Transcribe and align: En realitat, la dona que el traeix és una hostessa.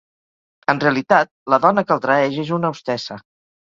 En 0.73 0.81
realitat, 0.85 1.31
la 1.55 1.61
dona 1.69 1.87
que 1.87 1.97
el 1.99 2.05
traeix 2.09 2.43
és 2.49 2.55
una 2.61 2.77
hostessa. 2.77 3.25